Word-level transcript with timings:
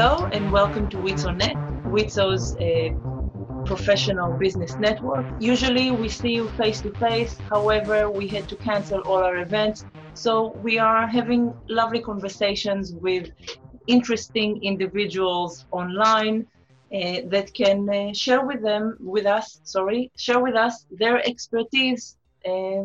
Hello 0.00 0.28
and 0.30 0.52
welcome 0.52 0.88
to 0.90 0.96
WIZO.net, 0.96 1.56
WIZO's 1.86 2.54
uh, 2.58 3.64
professional 3.64 4.32
business 4.38 4.76
network. 4.76 5.26
Usually 5.40 5.90
we 5.90 6.08
see 6.08 6.34
you 6.34 6.48
face 6.50 6.80
to 6.82 6.92
face, 7.00 7.36
however, 7.50 8.08
we 8.08 8.28
had 8.28 8.48
to 8.48 8.54
cancel 8.54 9.00
all 9.00 9.24
our 9.24 9.38
events. 9.38 9.84
So 10.14 10.52
we 10.62 10.78
are 10.78 11.08
having 11.08 11.52
lovely 11.66 12.00
conversations 12.00 12.92
with 12.92 13.32
interesting 13.88 14.62
individuals 14.62 15.66
online 15.72 16.46
uh, 16.94 17.22
that 17.32 17.52
can 17.52 17.88
uh, 17.90 18.12
share 18.12 18.46
with 18.46 18.62
them, 18.62 18.98
with 19.00 19.26
us, 19.26 19.60
sorry, 19.64 20.12
share 20.16 20.38
with 20.38 20.54
us 20.54 20.86
their 20.92 21.18
expertise, 21.26 22.16
uh, 22.46 22.84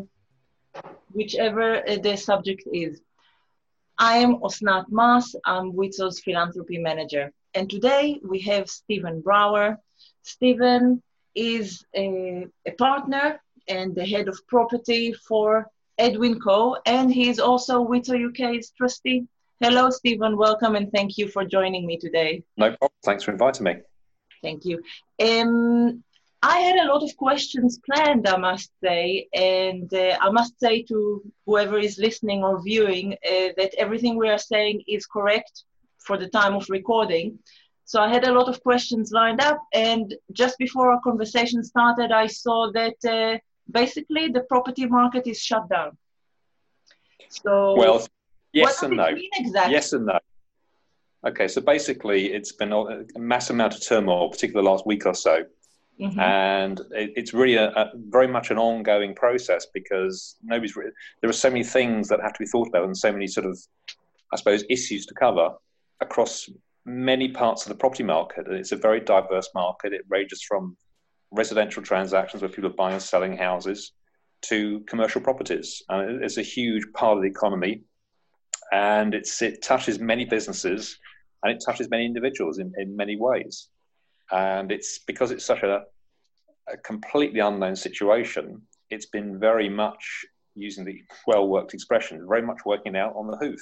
whichever 1.12 1.88
uh, 1.88 1.96
the 2.02 2.16
subject 2.16 2.64
is. 2.72 3.03
I 3.98 4.18
am 4.18 4.38
Osnat 4.40 4.86
Mas, 4.90 5.36
I'm 5.44 5.72
WIZO's 5.72 6.20
philanthropy 6.20 6.78
manager. 6.78 7.32
And 7.54 7.70
today 7.70 8.20
we 8.28 8.40
have 8.40 8.68
Stephen 8.68 9.20
Brower. 9.20 9.78
Stephen 10.22 11.00
is 11.36 11.84
a, 11.94 12.46
a, 12.66 12.72
partner 12.72 13.40
and 13.68 13.94
the 13.94 14.04
head 14.04 14.26
of 14.26 14.40
property 14.48 15.12
for 15.12 15.68
Edwin 15.98 16.40
Coe. 16.40 16.76
And 16.86 17.12
he 17.12 17.28
is 17.28 17.38
also 17.38 17.86
WIZO 17.86 18.30
UK's 18.30 18.70
trustee. 18.70 19.26
Hello, 19.60 19.90
Stephen. 19.90 20.36
Welcome 20.36 20.74
and 20.74 20.90
thank 20.90 21.16
you 21.16 21.28
for 21.28 21.44
joining 21.44 21.86
me 21.86 21.96
today. 21.96 22.42
No 22.56 22.70
problem. 22.70 22.90
Thanks 23.04 23.22
for 23.22 23.30
inviting 23.30 23.64
me. 23.64 23.76
Thank 24.42 24.64
you. 24.64 24.82
Um, 25.22 26.02
I 26.46 26.58
had 26.58 26.76
a 26.76 26.92
lot 26.92 27.02
of 27.02 27.16
questions 27.16 27.80
planned, 27.86 28.28
I 28.28 28.36
must 28.36 28.70
say, 28.82 29.28
and 29.32 29.92
uh, 29.94 30.18
I 30.20 30.28
must 30.30 30.60
say 30.60 30.82
to 30.82 31.22
whoever 31.46 31.78
is 31.78 31.96
listening 31.96 32.44
or 32.44 32.62
viewing 32.62 33.14
uh, 33.14 33.48
that 33.56 33.72
everything 33.78 34.18
we 34.18 34.28
are 34.28 34.44
saying 34.52 34.82
is 34.86 35.06
correct 35.06 35.64
for 35.96 36.18
the 36.18 36.28
time 36.28 36.54
of 36.54 36.68
recording. 36.68 37.38
So 37.86 37.98
I 37.98 38.08
had 38.08 38.24
a 38.28 38.32
lot 38.32 38.50
of 38.50 38.62
questions 38.62 39.10
lined 39.10 39.40
up, 39.40 39.58
and 39.72 40.14
just 40.32 40.58
before 40.58 40.92
our 40.92 41.00
conversation 41.00 41.64
started, 41.64 42.12
I 42.12 42.26
saw 42.26 42.70
that 42.72 42.98
uh, 43.06 43.38
basically 43.70 44.28
the 44.28 44.42
property 44.42 44.84
market 44.84 45.26
is 45.26 45.40
shut 45.40 45.66
down. 45.70 45.96
So, 47.30 47.74
well, 47.74 48.06
yes 48.52 48.82
and 48.82 48.98
no. 48.98 49.08
Exactly? 49.38 49.72
Yes 49.72 49.94
and 49.94 50.04
no. 50.04 50.18
Okay, 51.26 51.48
so 51.48 51.62
basically, 51.62 52.34
it's 52.34 52.52
been 52.52 52.72
a 52.72 53.18
mass 53.18 53.48
amount 53.48 53.74
of 53.74 53.82
turmoil, 53.82 54.28
particularly 54.28 54.66
the 54.66 54.70
last 54.70 54.86
week 54.86 55.06
or 55.06 55.14
so. 55.14 55.44
Mm-hmm. 56.00 56.18
And 56.18 56.80
it, 56.90 57.12
it's 57.16 57.32
really 57.32 57.54
a, 57.54 57.68
a, 57.70 57.92
very 58.08 58.26
much 58.26 58.50
an 58.50 58.58
ongoing 58.58 59.14
process 59.14 59.66
because 59.72 60.36
nobody's. 60.42 60.74
Really, 60.74 60.90
there 61.20 61.30
are 61.30 61.34
so 61.34 61.48
many 61.48 61.62
things 61.62 62.08
that 62.08 62.20
have 62.20 62.32
to 62.32 62.38
be 62.40 62.46
thought 62.46 62.68
about, 62.68 62.84
and 62.84 62.96
so 62.96 63.12
many 63.12 63.28
sort 63.28 63.46
of, 63.46 63.58
I 64.32 64.36
suppose, 64.36 64.64
issues 64.68 65.06
to 65.06 65.14
cover 65.14 65.50
across 66.00 66.50
many 66.84 67.28
parts 67.28 67.62
of 67.62 67.68
the 67.68 67.76
property 67.76 68.02
market. 68.02 68.46
It's 68.48 68.72
a 68.72 68.76
very 68.76 69.00
diverse 69.00 69.48
market. 69.54 69.92
It 69.92 70.02
ranges 70.08 70.42
from 70.42 70.76
residential 71.30 71.82
transactions 71.82 72.42
where 72.42 72.50
people 72.50 72.70
are 72.70 72.74
buying 72.74 72.94
and 72.94 73.02
selling 73.02 73.36
houses 73.36 73.92
to 74.42 74.80
commercial 74.88 75.20
properties, 75.20 75.82
and 75.88 76.24
it's 76.24 76.38
a 76.38 76.42
huge 76.42 76.84
part 76.92 77.16
of 77.16 77.22
the 77.22 77.28
economy. 77.28 77.82
And 78.72 79.14
it 79.14 79.28
touches 79.62 80.00
many 80.00 80.24
businesses 80.24 80.98
and 81.44 81.52
it 81.52 81.62
touches 81.64 81.90
many 81.90 82.06
individuals 82.06 82.58
in, 82.58 82.72
in 82.78 82.96
many 82.96 83.16
ways. 83.16 83.68
And 84.32 84.72
it's 84.72 84.98
because 84.98 85.30
it's 85.30 85.44
such 85.44 85.62
a, 85.62 85.84
a 86.68 86.76
completely 86.78 87.40
unknown 87.40 87.76
situation, 87.76 88.62
it's 88.90 89.06
been 89.06 89.38
very 89.38 89.68
much 89.68 90.24
using 90.54 90.84
the 90.84 91.02
well 91.26 91.48
worked 91.48 91.74
expression, 91.74 92.26
very 92.28 92.42
much 92.42 92.60
working 92.64 92.96
out 92.96 93.14
on 93.16 93.26
the 93.26 93.36
hoof. 93.36 93.60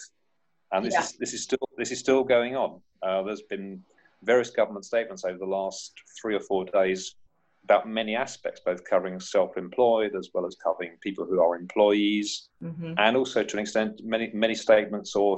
And 0.73 0.85
this, 0.85 0.95
yeah. 0.95 1.03
is, 1.03 1.13
this, 1.19 1.35
is, 1.35 1.43
still, 1.43 1.59
this 1.77 1.91
is 1.91 1.99
still 1.99 2.25
going 2.25 2.57
on. 2.57 2.81
Uh, 3.03 3.23
there's 3.23 3.43
been 3.43 3.83
various 4.23 4.51
government 4.51 4.85
statements 4.85 5.25
over 5.25 5.39
the 5.39 5.47
last 5.47 5.93
three 6.21 6.35
or 6.35 6.41
four 6.41 6.65
days 6.65 7.17
about 7.65 7.89
many 7.89 8.17
aspects, 8.17 8.61
both 8.65 8.83
covering 8.85 9.21
self 9.21 9.57
employed 9.57 10.15
as 10.17 10.31
well 10.35 10.47
as 10.47 10.57
covering 10.57 10.93
people 11.01 11.25
who 11.25 11.41
are 11.41 11.57
employees, 11.57 12.49
mm-hmm. 12.63 12.95
and 12.99 13.17
also 13.17 13.43
to 13.43 13.57
an 13.57 13.61
extent, 13.61 14.01
many, 14.05 14.31
many 14.33 14.55
statements 14.55 15.15
or 15.15 15.37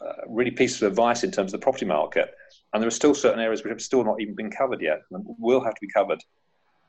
uh, 0.00 0.12
really 0.28 0.50
pieces 0.50 0.82
of 0.82 0.92
advice 0.92 1.24
in 1.24 1.30
terms 1.30 1.52
of 1.52 1.60
the 1.60 1.64
property 1.64 1.86
market. 1.86 2.34
And 2.72 2.82
there 2.82 2.88
are 2.88 2.90
still 2.90 3.14
certain 3.14 3.40
areas 3.40 3.62
which 3.62 3.70
have 3.70 3.82
still 3.82 4.04
not 4.04 4.20
even 4.20 4.34
been 4.34 4.50
covered 4.50 4.80
yet 4.80 5.02
and 5.10 5.24
will 5.38 5.62
have 5.62 5.74
to 5.74 5.80
be 5.80 5.88
covered 5.88 6.22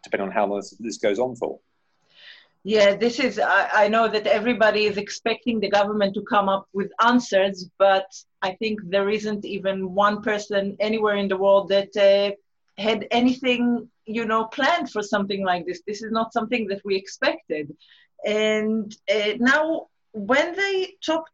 depending 0.04 0.28
on 0.28 0.34
how 0.34 0.46
long 0.46 0.60
this, 0.60 0.76
this 0.80 0.98
goes 0.98 1.18
on 1.18 1.36
for. 1.36 1.60
Yeah, 2.66 2.96
this 2.96 3.20
is, 3.20 3.40
I, 3.40 3.70
I, 3.74 3.88
know 3.90 4.08
that 4.08 4.26
everybody 4.26 4.86
is 4.86 4.96
expecting 4.96 5.60
the 5.60 5.70
government 5.70 6.14
to 6.14 6.22
come 6.22 6.48
up 6.48 6.68
with 6.72 6.92
answers, 7.06 7.70
but 7.78 8.06
I 8.42 8.54
think 8.54 8.80
there 8.86 9.10
isn't 9.10 9.44
even 9.44 9.94
one 9.94 10.22
person 10.22 10.78
anywhere 10.80 11.18
in 11.18 11.28
the 11.28 11.36
world 11.36 11.68
that 11.70 11.96
uh, 11.98 12.36
had 12.82 13.06
anything, 13.12 13.90
you 14.06 14.24
know, 14.24 14.46
planned 14.46 14.92
for 14.92 15.04
something 15.04 15.44
like 15.44 15.66
this. 15.66 15.82
This 15.86 16.04
is 16.04 16.12
not 16.14 16.32
something 16.32 16.68
that 16.68 16.82
we 16.86 16.96
expected. 16.96 17.76
And 18.26 18.96
uh, 19.14 19.34
now, 19.40 19.88
when 20.14 20.56
they 20.56 20.94
talk 21.06 21.26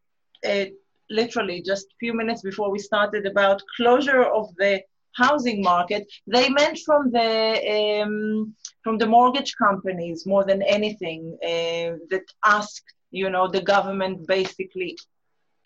uh, 0.43 0.65
literally 1.09 1.61
just 1.61 1.85
a 1.87 1.97
few 1.99 2.13
minutes 2.13 2.41
before 2.41 2.69
we 2.71 2.79
started 2.79 3.25
about 3.25 3.61
closure 3.77 4.23
of 4.23 4.47
the 4.57 4.81
housing 5.13 5.61
market 5.61 6.07
they 6.27 6.49
meant 6.49 6.77
from 6.85 7.11
the 7.11 8.01
um, 8.03 8.53
from 8.83 8.97
the 8.97 9.07
mortgage 9.07 9.55
companies 9.57 10.25
more 10.25 10.45
than 10.45 10.61
anything 10.61 11.37
uh, 11.43 11.97
that 12.11 12.23
asked 12.45 12.93
you 13.11 13.29
know 13.29 13.47
the 13.47 13.61
government 13.61 14.27
basically 14.27 14.97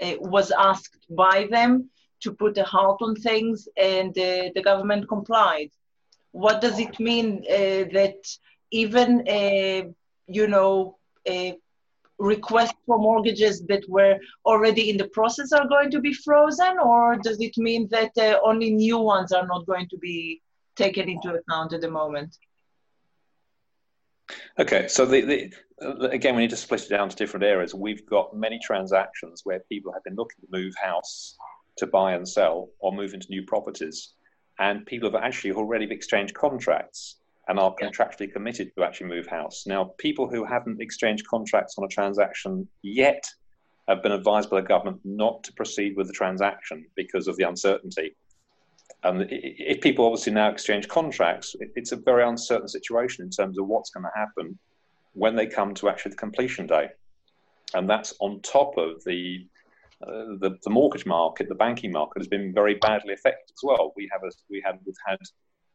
uh, 0.01 0.13
was 0.19 0.51
asked 0.51 1.05
by 1.09 1.47
them 1.51 1.89
to 2.21 2.31
put 2.31 2.57
a 2.57 2.63
halt 2.63 3.01
on 3.01 3.15
things 3.15 3.67
and 3.77 4.17
uh, 4.17 4.49
the 4.55 4.61
government 4.63 5.07
complied. 5.07 5.69
What 6.31 6.61
does 6.61 6.79
it 6.79 6.99
mean 6.99 7.43
uh, 7.49 7.83
that 7.97 8.19
even 8.71 9.27
uh, 9.27 9.89
you 10.27 10.47
know 10.47 10.97
uh, 11.29 11.51
requests 12.19 12.75
for 12.85 12.97
mortgages 12.97 13.61
that 13.67 13.83
were 13.89 14.17
already 14.45 14.89
in 14.89 14.97
the 14.97 15.07
process 15.09 15.51
are 15.51 15.67
going 15.67 15.91
to 15.91 15.99
be 15.99 16.13
frozen, 16.13 16.77
or 16.79 17.17
does 17.17 17.39
it 17.39 17.57
mean 17.57 17.87
that 17.91 18.11
uh, 18.17 18.39
only 18.43 18.71
new 18.71 18.99
ones 18.99 19.31
are 19.31 19.47
not 19.47 19.65
going 19.65 19.87
to 19.89 19.97
be 19.97 20.41
taken 20.75 21.09
into 21.09 21.33
account 21.33 21.73
at 21.73 21.81
the 21.81 21.89
moment? 21.89 22.37
Okay, 24.57 24.87
so 24.87 25.05
the, 25.05 25.21
the, 25.21 25.53
uh, 25.81 26.09
again, 26.09 26.35
we 26.35 26.41
need 26.43 26.49
to 26.51 26.55
split 26.55 26.83
it 26.83 26.89
down 26.89 27.09
to 27.09 27.15
different 27.15 27.43
areas. 27.43 27.73
We've 27.73 28.05
got 28.05 28.35
many 28.35 28.59
transactions 28.63 29.41
where 29.43 29.59
people 29.69 29.91
have 29.93 30.03
been 30.03 30.15
looking 30.15 30.41
to 30.41 30.47
move 30.57 30.73
house 30.81 31.35
to 31.77 31.87
buy 31.87 32.13
and 32.13 32.27
sell 32.27 32.69
or 32.79 32.93
move 32.93 33.13
into 33.13 33.27
new 33.29 33.43
properties, 33.43 34.13
and 34.59 34.85
people 34.85 35.11
have 35.11 35.21
actually 35.21 35.53
already 35.53 35.91
exchanged 35.91 36.33
contracts 36.35 37.17
and 37.47 37.59
are 37.59 37.75
contractually 37.75 38.31
committed 38.31 38.71
to 38.75 38.83
actually 38.83 39.07
move 39.07 39.27
house. 39.27 39.65
Now, 39.67 39.93
people 39.97 40.29
who 40.29 40.45
haven't 40.45 40.81
exchanged 40.81 41.27
contracts 41.27 41.75
on 41.77 41.83
a 41.83 41.89
transaction 41.89 42.67
yet 42.81 43.23
have 43.87 44.01
been 44.01 44.13
advised 44.13 44.49
by 44.49 44.61
the 44.61 44.67
government 44.67 45.01
not 45.03 45.43
to 45.43 45.53
proceed 45.53 45.95
with 45.97 46.07
the 46.07 46.13
transaction 46.13 46.85
because 46.95 47.27
of 47.27 47.35
the 47.35 47.43
uncertainty. 47.43 48.15
And 49.03 49.27
if 49.29 49.81
people 49.81 50.05
obviously 50.05 50.31
now 50.31 50.49
exchange 50.49 50.87
contracts, 50.87 51.55
it's 51.59 51.91
a 51.91 51.97
very 51.97 52.23
uncertain 52.23 52.69
situation 52.69 53.25
in 53.25 53.29
terms 53.29 53.57
of 53.57 53.67
what's 53.67 53.89
going 53.89 54.05
to 54.05 54.11
happen 54.15 54.57
when 55.13 55.35
they 55.35 55.45
come 55.45 55.73
to 55.75 55.89
actually 55.89 56.11
the 56.11 56.17
completion 56.17 56.65
day. 56.65 56.89
And 57.73 57.89
that's 57.89 58.13
on 58.19 58.39
top 58.41 58.77
of 58.77 59.03
the 59.03 59.45
uh, 60.05 60.35
the, 60.39 60.57
the, 60.63 60.69
mortgage 60.69 61.05
market, 61.05 61.47
the 61.47 61.55
banking 61.55 61.89
market 61.89 62.19
has 62.19 62.27
been 62.27 62.53
very 62.53 62.75
badly 62.75 63.13
affected 63.13 63.49
as 63.49 63.63
well. 63.63 63.93
We 63.95 64.09
have 64.11 64.21
a, 64.23 64.31
we 64.49 64.61
had 64.65 64.79
we've 64.85 64.95
had 65.05 65.17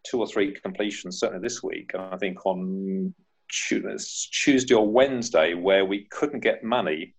two 0.04 0.20
or 0.20 0.26
three 0.26 0.52
completions 0.52 1.18
certainly 1.18 1.42
this 1.42 1.62
week, 1.62 1.90
and 1.94 2.02
I 2.02 2.16
think 2.16 2.44
on 2.46 3.14
Tuesday 3.50 4.74
or 4.74 4.86
Wednesday 4.86 5.54
where 5.54 5.84
we 5.84 6.06
couldn't 6.10 6.40
get 6.40 6.62
money, 6.62 7.14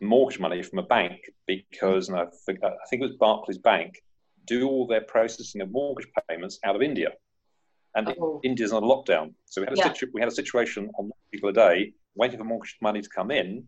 mortgage 0.00 0.40
money 0.40 0.62
from 0.62 0.78
a 0.78 0.82
bank 0.82 1.20
because 1.46 2.10
I 2.10 2.26
think, 2.46 2.60
I 2.62 2.70
think 2.88 3.02
it 3.02 3.06
was 3.06 3.16
Barclays 3.18 3.58
Bank 3.58 4.02
do 4.46 4.66
all 4.66 4.86
their 4.86 5.02
processing 5.02 5.60
of 5.60 5.70
mortgage 5.70 6.08
payments 6.28 6.58
out 6.64 6.74
of 6.74 6.82
India, 6.82 7.10
and 7.94 8.14
oh. 8.20 8.40
India's 8.42 8.72
on 8.72 8.82
lockdown. 8.82 9.34
So 9.44 9.60
we 9.60 9.66
had 9.66 9.74
a 9.74 9.76
yeah. 9.76 9.92
situ- 9.92 10.10
we 10.12 10.20
had 10.20 10.28
a 10.28 10.34
situation 10.34 10.90
on 10.98 11.10
people 11.30 11.52
particular 11.52 11.74
day 11.74 11.92
waiting 12.16 12.38
for 12.38 12.44
mortgage 12.44 12.76
money 12.80 13.02
to 13.02 13.08
come 13.08 13.30
in, 13.30 13.64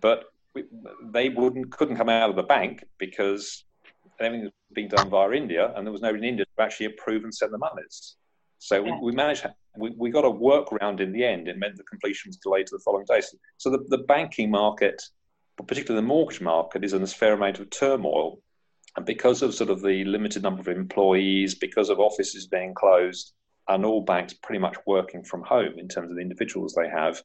but 0.00 0.24
we, 0.54 0.64
they 1.12 1.30
wouldn't 1.30 1.72
couldn't 1.72 1.96
come 1.96 2.08
out 2.08 2.30
of 2.30 2.36
the 2.36 2.42
bank 2.42 2.84
because 2.98 3.64
everything 4.20 4.44
was 4.44 4.52
being 4.74 4.88
done 4.88 5.08
via 5.08 5.30
India, 5.32 5.72
and 5.74 5.86
there 5.86 5.92
was 5.92 6.02
nobody 6.02 6.26
in 6.26 6.30
India 6.30 6.44
to 6.44 6.62
actually 6.62 6.86
approve 6.86 7.24
and 7.24 7.34
send 7.34 7.52
the 7.52 7.58
monies. 7.58 8.16
So 8.58 8.82
we, 8.82 8.92
we 9.00 9.12
managed, 9.12 9.46
we, 9.76 9.94
we 9.96 10.10
got 10.10 10.24
a 10.24 10.30
workaround 10.30 11.00
in 11.00 11.12
the 11.12 11.24
end. 11.24 11.46
It 11.46 11.58
meant 11.58 11.76
the 11.76 11.84
completion 11.84 12.28
was 12.28 12.38
delayed 12.38 12.66
to 12.66 12.76
the 12.76 12.82
following 12.84 13.06
day. 13.06 13.20
So, 13.20 13.36
so 13.56 13.70
the, 13.70 13.84
the 13.88 14.04
banking 14.04 14.50
market, 14.50 15.00
particularly 15.56 16.02
the 16.02 16.08
mortgage 16.08 16.40
market, 16.40 16.84
is 16.84 16.92
in 16.92 17.02
a 17.02 17.06
fair 17.06 17.34
amount 17.34 17.60
of 17.60 17.70
turmoil. 17.70 18.40
And 18.96 19.06
because 19.06 19.42
of 19.42 19.54
sort 19.54 19.70
of 19.70 19.80
the 19.80 20.04
limited 20.04 20.42
number 20.42 20.60
of 20.60 20.68
employees, 20.68 21.54
because 21.54 21.88
of 21.88 22.00
offices 22.00 22.48
being 22.48 22.74
closed, 22.74 23.32
and 23.68 23.84
all 23.84 24.00
banks 24.00 24.32
pretty 24.32 24.58
much 24.58 24.76
working 24.86 25.22
from 25.22 25.42
home 25.42 25.78
in 25.78 25.88
terms 25.88 26.10
of 26.10 26.16
the 26.16 26.22
individuals 26.22 26.74
they 26.74 26.88
have, 26.88 27.22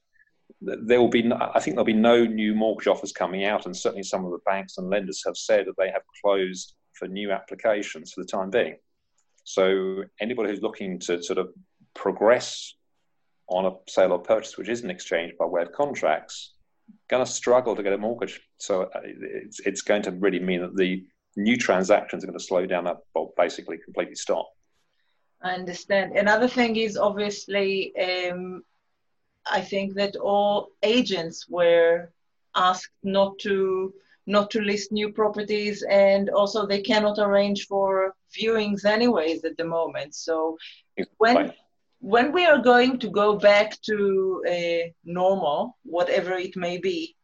there 0.61 0.99
will 0.99 1.09
be, 1.09 1.31
I 1.31 1.59
think 1.59 1.75
there'll 1.75 1.85
be 1.85 1.93
no 1.93 2.25
new 2.25 2.53
mortgage 2.53 2.87
offers 2.87 3.11
coming 3.11 3.45
out. 3.45 3.65
And 3.65 3.75
certainly 3.75 4.03
some 4.03 4.25
of 4.25 4.31
the 4.31 4.39
banks 4.45 4.77
and 4.77 4.89
lenders 4.89 5.23
have 5.25 5.37
said 5.37 5.65
that 5.65 5.77
they 5.77 5.89
have 5.89 6.03
closed 6.21 6.75
for 7.03 7.09
new 7.09 7.31
applications 7.31 8.13
for 8.13 8.21
the 8.21 8.27
time 8.27 8.49
being. 8.49 8.77
So 9.43 10.03
anybody 10.21 10.49
who's 10.49 10.61
looking 10.61 10.99
to 10.99 11.21
sort 11.21 11.37
of 11.37 11.49
progress 11.93 12.75
on 13.47 13.65
a 13.65 13.71
sale 13.89 14.13
or 14.13 14.19
purchase 14.19 14.57
which 14.57 14.69
isn't 14.69 14.89
exchanged 14.89 15.37
by 15.37 15.45
way 15.45 15.61
of 15.61 15.73
contracts, 15.73 16.53
going 17.09 17.25
to 17.25 17.29
struggle 17.29 17.75
to 17.75 17.83
get 17.83 17.93
a 17.93 17.97
mortgage. 17.97 18.39
So 18.57 18.83
uh, 18.83 19.01
it's, 19.03 19.59
it's 19.61 19.81
going 19.81 20.03
to 20.03 20.11
really 20.11 20.39
mean 20.39 20.61
that 20.61 20.77
the 20.77 21.05
new 21.35 21.57
transactions 21.57 22.23
are 22.23 22.27
going 22.27 22.39
to 22.39 22.45
slow 22.45 22.65
down, 22.65 22.87
up 22.87 23.05
or 23.15 23.31
basically 23.35 23.77
completely 23.77 24.15
stop. 24.15 24.47
I 25.41 25.51
understand. 25.55 26.17
Another 26.17 26.47
thing 26.47 26.77
is 26.77 26.95
obviously, 26.95 27.93
um, 27.97 28.63
I 29.45 29.59
think 29.59 29.95
that 29.95 30.15
all 30.15 30.69
agents 30.83 31.49
were 31.49 32.09
asked 32.55 32.95
not 33.03 33.39
to 33.39 33.93
not 34.25 34.49
to 34.51 34.61
list 34.61 34.91
new 34.91 35.11
properties 35.11 35.83
and 35.89 36.29
also 36.29 36.65
they 36.65 36.81
cannot 36.81 37.19
arrange 37.19 37.67
for 37.67 38.13
viewings 38.37 38.85
anyways 38.85 39.43
at 39.43 39.57
the 39.57 39.65
moment. 39.65 40.15
So 40.15 40.57
when 41.17 41.53
when 41.99 42.31
we 42.33 42.45
are 42.45 42.59
going 42.59 42.99
to 42.99 43.09
go 43.09 43.37
back 43.37 43.79
to 43.81 44.43
a 44.47 44.93
normal 45.05 45.77
whatever 45.83 46.33
it 46.33 46.55
may 46.55 46.77
be 46.77 47.15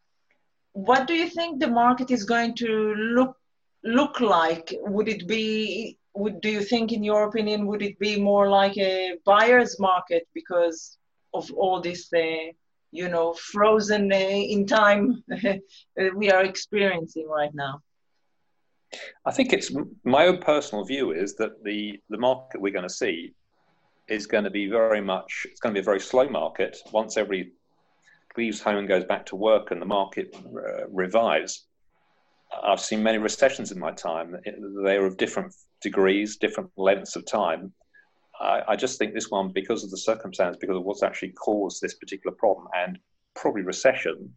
what 0.74 1.08
do 1.08 1.14
you 1.14 1.28
think 1.30 1.60
the 1.60 1.68
market 1.68 2.12
is 2.12 2.24
going 2.24 2.56
to 2.56 2.94
look 2.96 3.36
look 3.84 4.20
like? 4.20 4.74
Would 4.82 5.08
it 5.08 5.28
be 5.28 5.98
would 6.14 6.42
do 6.42 6.50
you 6.50 6.62
think 6.62 6.92
in 6.92 7.04
your 7.04 7.24
opinion 7.28 7.68
would 7.68 7.82
it 7.82 7.98
be 8.00 8.20
more 8.20 8.50
like 8.50 8.78
a 8.78 9.18
buyer's 9.26 9.80
market 9.80 10.28
because 10.34 10.98
of 11.34 11.52
all 11.54 11.82
this 11.82 12.12
uh, 12.14 12.52
you 12.92 13.10
know 13.10 13.34
frozen 13.34 14.12
uh, 14.12 14.16
in 14.16 14.66
time 14.66 15.24
we 16.16 16.32
are 16.32 16.44
experiencing 16.44 17.28
right 17.28 17.54
now. 17.54 17.82
I 19.26 19.32
think 19.32 19.54
it's 19.54 19.72
my 20.04 20.26
own 20.26 20.40
personal 20.40 20.84
view 20.84 21.12
is 21.12 21.36
that 21.36 21.64
the 21.64 22.00
the 22.10 22.18
market 22.18 22.62
we're 22.62 22.74
going 22.74 22.88
to 22.88 22.94
see 22.94 23.34
is 24.08 24.26
going 24.26 24.44
to 24.44 24.50
be 24.50 24.68
very 24.68 25.02
much 25.02 25.46
it's 25.50 25.60
going 25.60 25.74
to 25.74 25.80
be 25.80 25.84
a 25.84 25.92
very 25.92 26.00
slow 26.00 26.28
market. 26.28 26.78
Once 26.92 27.18
everybody 27.18 27.52
leaves 28.38 28.62
home 28.62 28.78
and 28.78 28.88
goes 28.88 29.04
back 29.04 29.26
to 29.26 29.36
work 29.36 29.72
and 29.72 29.82
the 29.82 29.86
market 29.86 30.36
uh, 30.36 30.88
revives 30.90 31.66
i've 32.64 32.80
seen 32.80 33.04
many 33.04 33.18
recessions 33.18 33.72
in 33.72 33.80
my 33.80 33.92
time. 33.92 34.36
They're 34.84 35.06
of 35.06 35.18
different 35.18 35.54
degrees 35.82 36.38
different 36.38 36.72
lengths 36.78 37.16
of 37.16 37.26
time 37.26 37.74
I, 38.40 38.62
I, 38.70 38.76
just 38.76 38.98
think 38.98 39.14
this 39.14 39.30
one, 39.30 39.50
because 39.50 39.84
of 39.84 39.92
the 39.92 39.98
circumstance, 39.98 40.58
because 40.60 40.78
of 40.78 40.84
what's 40.84 41.04
actually 41.04 41.32
caused 41.32 41.82
this 41.82 41.96
particular 41.96 42.36
problem, 42.36 42.68
and 42.76 42.98
probably 43.36 43.64
recession, 43.64 44.34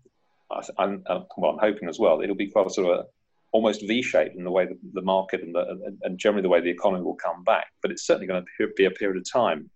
I, 0.51 0.63
am 0.83 1.03
uh, 1.07 1.21
well, 1.37 1.53
I'm 1.53 1.59
hoping 1.59 1.89
as 1.89 1.99
well, 1.99 2.21
it'll 2.21 2.35
be 2.35 2.49
quite 2.49 2.67
a 2.67 2.71
sort 2.71 2.91
of 2.91 3.01
a, 3.01 3.05
almost 3.53 3.87
V-shaped 3.87 4.37
in 4.37 4.45
the 4.45 4.51
way 4.51 4.67
the, 4.67 4.79
the 4.95 5.03
market 5.03 5.43
and, 5.43 5.55
the, 5.55 5.97
and 6.03 6.19
generally 6.19 6.43
the 6.43 6.49
way 6.49 6.61
the 6.61 6.71
economy 6.71 7.05
will 7.05 7.15
come 7.15 7.45
back. 7.45 7.67
But 7.83 7.91
it's 7.91 8.07
certainly 8.07 8.27
going 8.27 8.45
to 8.59 8.69
be 8.77 8.87
a 8.87 8.91
period 8.91 9.19
of 9.19 9.31
time 9.31 9.71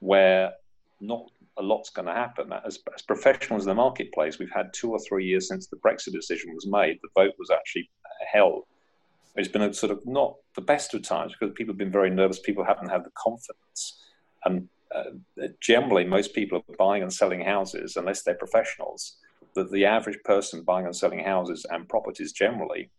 where 0.00 0.52
not 1.00 1.30
a 1.58 1.62
lot's 1.62 1.90
going 1.90 2.06
to 2.06 2.14
happen. 2.14 2.52
As, 2.64 2.78
as, 2.94 3.02
professionals 3.02 3.64
in 3.64 3.68
the 3.68 3.74
marketplace, 3.74 4.38
we've 4.38 4.50
had 4.50 4.72
two 4.72 4.90
or 4.90 4.98
three 5.00 5.26
years 5.26 5.48
since 5.48 5.66
the 5.66 5.76
Brexit 5.76 6.12
decision 6.12 6.54
was 6.54 6.66
made. 6.66 6.98
The 7.02 7.08
vote 7.14 7.34
was 7.38 7.50
actually 7.50 7.90
uh, 8.04 8.24
held 8.32 8.64
it's 9.36 9.48
been 9.48 9.62
a 9.62 9.72
sort 9.72 9.92
of 9.92 10.04
not 10.06 10.36
the 10.54 10.60
best 10.60 10.94
of 10.94 11.02
times 11.02 11.32
because 11.32 11.54
people 11.54 11.72
have 11.72 11.78
been 11.78 11.92
very 11.92 12.10
nervous. 12.10 12.40
People 12.40 12.64
haven't 12.64 12.88
had 12.88 13.04
the 13.04 13.12
confidence, 13.16 14.02
and 14.44 14.68
uh, 14.94 15.48
generally, 15.60 16.04
most 16.04 16.34
people 16.34 16.58
are 16.58 16.76
buying 16.76 17.02
and 17.02 17.12
selling 17.12 17.40
houses 17.40 17.96
unless 17.96 18.22
they're 18.22 18.34
professionals. 18.34 19.16
That 19.54 19.70
the 19.70 19.84
average 19.86 20.18
person 20.24 20.62
buying 20.62 20.86
and 20.86 20.94
selling 20.94 21.20
houses 21.20 21.66
and 21.70 21.88
properties 21.88 22.32
generally, 22.32 22.90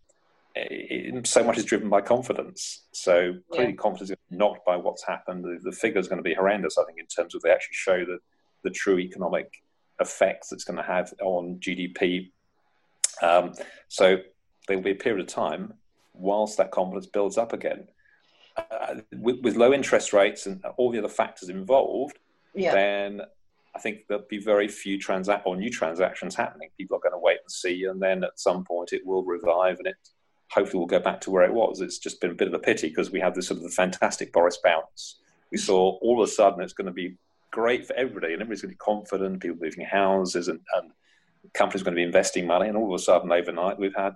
it, 0.56 1.26
so 1.28 1.44
much 1.44 1.58
is 1.58 1.66
driven 1.66 1.90
by 1.90 2.02
confidence. 2.02 2.86
So 2.92 3.36
clearly, 3.52 3.72
yeah. 3.72 3.78
confidence 3.78 4.12
is 4.12 4.18
knocked 4.30 4.66
by 4.66 4.76
what's 4.76 5.06
happened. 5.06 5.44
The, 5.44 5.60
the 5.64 5.72
figure 5.72 6.00
is 6.00 6.08
going 6.08 6.18
to 6.18 6.24
be 6.24 6.34
horrendous, 6.34 6.78
I 6.78 6.86
think, 6.86 7.00
in 7.00 7.06
terms 7.06 7.36
of 7.36 7.42
they 7.42 7.52
actually 7.52 7.76
show 7.76 8.06
the 8.06 8.20
the 8.64 8.70
true 8.70 9.00
economic 9.00 9.64
effects 10.00 10.52
it's 10.52 10.64
going 10.64 10.78
to 10.78 10.84
have 10.84 11.14
on 11.22 11.60
GDP. 11.60 12.32
Um, 13.22 13.54
so 13.88 14.18
there 14.68 14.78
will 14.78 14.84
be 14.84 14.92
a 14.92 14.96
period 14.96 15.22
of 15.22 15.28
time 15.28 15.74
whilst 16.20 16.58
that 16.58 16.72
confidence 16.72 17.08
builds 17.08 17.38
up 17.38 17.54
again. 17.54 17.88
Uh, 18.58 18.96
with, 19.14 19.40
with, 19.42 19.56
low 19.56 19.74
interest 19.74 20.12
rates 20.12 20.46
and 20.46 20.64
all 20.78 20.92
the 20.92 21.00
other 21.00 21.08
factors 21.08 21.50
involved, 21.50 22.20
yeah. 22.54 22.74
then 22.74 23.22
I 23.76 23.80
think 23.80 24.08
there'll 24.08 24.26
be 24.30 24.40
very 24.40 24.68
few 24.68 25.00
transact 25.00 25.46
or 25.46 25.56
new 25.56 25.70
transactions 25.70 26.36
happening. 26.36 26.70
People 26.78 26.98
are 26.98 27.00
going 27.00 27.14
to 27.14 27.20
wait 27.20 27.38
and 27.42 27.52
see, 27.52 27.86
and 27.86 28.02
then 28.02 28.24
at 28.24 28.40
some 28.40 28.66
point 28.66 28.92
it 28.92 29.06
will 29.06 29.24
revive, 29.24 29.78
and 29.78 29.88
it 29.88 29.96
hopefully 30.52 30.80
will 30.80 30.88
go 30.88 31.00
back 31.00 31.22
to 31.22 31.32
where 31.32 31.44
it 31.44 31.54
was. 31.54 31.80
It's 31.80 32.00
just 32.00 32.20
been 32.20 32.32
a 32.32 32.36
bit 32.36 32.48
of 32.48 32.54
a 32.54 32.60
pity 32.60 32.90
because 32.90 33.12
we 33.12 33.20
had 33.20 33.36
this 33.36 33.48
sort 33.48 33.60
of 33.60 33.64
the 33.64 33.70
fantastic 33.70 34.34
Boris 34.34 34.58
bounce. 34.64 35.20
We 35.52 35.58
saw 35.58 35.98
all 36.02 36.22
of 36.22 36.28
a 36.28 36.32
sudden 36.32 36.62
it's 36.62 36.74
going 36.74 36.88
to 36.88 36.92
be 36.92 37.18
great 37.52 37.88
for 37.88 37.96
everybody, 37.96 38.34
and 38.34 38.42
everybody's 38.42 38.62
going 38.62 38.72
to 38.72 38.76
be 38.76 38.80
confident. 38.80 39.42
People 39.42 39.58
moving 39.62 39.86
houses, 39.86 40.48
and, 40.50 40.60
and 40.76 40.92
companies 41.54 41.82
are 41.82 41.86
going 41.86 41.96
to 41.96 42.00
be 42.00 42.04
investing 42.04 42.48
money, 42.48 42.68
and 42.68 42.76
all 42.76 42.94
of 42.94 43.00
a 43.00 43.04
sudden 43.04 43.32
overnight 43.32 43.80
we've 43.80 43.96
had 43.96 44.16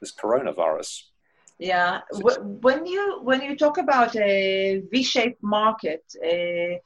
this 0.00 0.14
coronavirus 0.14 1.02
yeah, 1.58 2.00
when 2.12 2.86
you 2.86 3.20
when 3.22 3.42
you 3.42 3.56
talk 3.56 3.78
about 3.78 4.14
a 4.16 4.82
V-shaped 4.90 5.42
market, 5.42 6.04
uh, 6.24 6.78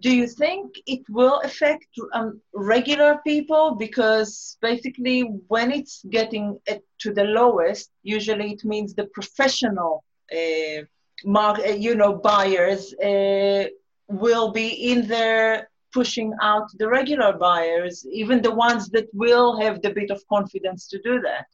do 0.00 0.14
you 0.14 0.26
think 0.26 0.74
it 0.86 1.02
will 1.08 1.40
affect 1.40 1.86
um, 2.12 2.40
regular 2.52 3.20
people? 3.26 3.76
Because 3.76 4.58
basically, 4.60 5.22
when 5.48 5.70
it's 5.72 6.04
getting 6.10 6.58
to 6.98 7.12
the 7.12 7.24
lowest, 7.24 7.90
usually 8.02 8.52
it 8.52 8.64
means 8.64 8.94
the 8.94 9.06
professional, 9.14 10.04
uh, 10.32 10.82
market, 11.24 11.70
uh, 11.70 11.74
you 11.74 11.94
know, 11.94 12.14
buyers 12.14 12.92
uh, 12.94 13.64
will 14.08 14.50
be 14.50 14.68
in 14.92 15.06
there 15.06 15.70
pushing 15.92 16.34
out 16.42 16.66
the 16.78 16.88
regular 16.88 17.32
buyers, 17.32 18.04
even 18.10 18.42
the 18.42 18.50
ones 18.50 18.88
that 18.90 19.06
will 19.14 19.56
have 19.60 19.80
the 19.80 19.90
bit 19.90 20.10
of 20.10 20.20
confidence 20.28 20.88
to 20.88 21.00
do 21.02 21.20
that. 21.20 21.46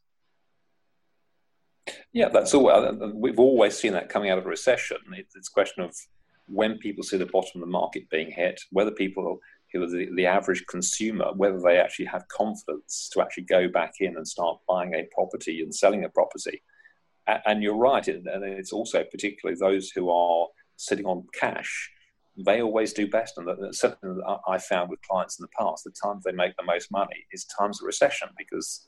Yeah, 2.12 2.28
that's 2.28 2.54
all. 2.54 2.70
Uh, 2.70 2.92
we've 3.14 3.38
always 3.38 3.76
seen 3.78 3.92
that 3.92 4.08
coming 4.08 4.30
out 4.30 4.38
of 4.38 4.46
a 4.46 4.48
recession. 4.48 4.98
It's 5.12 5.48
a 5.48 5.52
question 5.52 5.84
of 5.84 5.94
when 6.46 6.78
people 6.78 7.04
see 7.04 7.16
the 7.16 7.26
bottom 7.26 7.50
of 7.54 7.60
the 7.60 7.66
market 7.66 8.08
being 8.10 8.30
hit, 8.30 8.60
whether 8.70 8.90
people 8.90 9.38
who 9.72 9.82
are 9.82 9.88
the, 9.88 10.08
the 10.16 10.26
average 10.26 10.64
consumer, 10.68 11.26
whether 11.36 11.60
they 11.60 11.78
actually 11.78 12.06
have 12.06 12.26
confidence 12.28 13.08
to 13.12 13.20
actually 13.20 13.44
go 13.44 13.68
back 13.68 13.94
in 14.00 14.16
and 14.16 14.26
start 14.26 14.58
buying 14.68 14.94
a 14.94 15.08
property 15.14 15.62
and 15.62 15.74
selling 15.74 16.04
a 16.04 16.08
property. 16.08 16.62
And 17.46 17.62
you're 17.62 17.76
right, 17.76 18.06
and 18.08 18.26
it's 18.26 18.72
also 18.72 19.04
particularly 19.04 19.56
those 19.60 19.90
who 19.90 20.10
are 20.10 20.48
sitting 20.76 21.06
on 21.06 21.26
cash. 21.38 21.90
They 22.44 22.62
always 22.62 22.92
do 22.92 23.06
best, 23.08 23.38
and 23.38 23.46
that 23.46 24.38
I 24.48 24.58
found 24.58 24.90
with 24.90 25.00
clients 25.02 25.38
in 25.38 25.44
the 25.44 25.64
past. 25.64 25.84
The 25.84 25.92
times 26.02 26.24
they 26.24 26.32
make 26.32 26.56
the 26.56 26.64
most 26.64 26.90
money 26.90 27.26
is 27.30 27.44
times 27.44 27.80
of 27.80 27.86
recession 27.86 28.28
because 28.36 28.86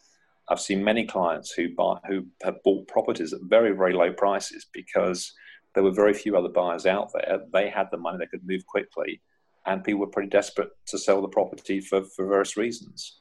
I've 0.53 0.61
seen 0.61 0.85
many 0.85 1.07
clients 1.07 1.51
who 1.51 1.75
buy 1.75 1.99
who 2.07 2.27
have 2.43 2.63
bought 2.63 2.87
properties 2.87 3.33
at 3.33 3.41
very 3.43 3.73
very 3.73 3.95
low 3.95 4.13
prices 4.13 4.67
because 4.73 5.33
there 5.75 5.83
were 5.83 5.91
very 5.91 6.13
few 6.13 6.37
other 6.37 6.51
buyers 6.51 6.85
out 6.85 7.11
there. 7.15 7.41
They 7.53 7.71
had 7.71 7.89
the 7.91 7.97
money; 7.97 8.19
they 8.19 8.27
could 8.27 8.47
move 8.47 8.67
quickly, 8.67 9.23
and 9.65 9.83
people 9.83 10.01
were 10.01 10.09
pretty 10.09 10.29
desperate 10.29 10.69
to 10.89 10.99
sell 10.99 11.23
the 11.23 11.29
property 11.29 11.81
for, 11.81 12.05
for 12.05 12.27
various 12.27 12.57
reasons. 12.59 13.19